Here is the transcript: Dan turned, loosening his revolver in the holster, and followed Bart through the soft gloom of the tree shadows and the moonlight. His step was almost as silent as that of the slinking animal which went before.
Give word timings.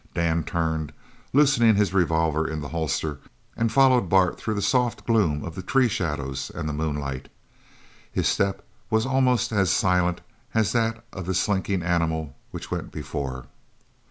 Dan 0.15 0.43
turned, 0.43 0.93
loosening 1.31 1.75
his 1.75 1.93
revolver 1.93 2.47
in 2.47 2.59
the 2.61 2.69
holster, 2.69 3.19
and 3.55 3.71
followed 3.71 4.09
Bart 4.09 4.35
through 4.39 4.55
the 4.55 4.61
soft 4.63 5.05
gloom 5.05 5.43
of 5.45 5.53
the 5.53 5.61
tree 5.61 5.87
shadows 5.87 6.49
and 6.55 6.67
the 6.67 6.73
moonlight. 6.73 7.29
His 8.11 8.27
step 8.27 8.65
was 8.89 9.05
almost 9.05 9.51
as 9.51 9.69
silent 9.69 10.21
as 10.55 10.71
that 10.71 11.03
of 11.13 11.27
the 11.27 11.35
slinking 11.35 11.83
animal 11.83 12.35
which 12.49 12.71
went 12.71 12.91
before. 12.91 13.45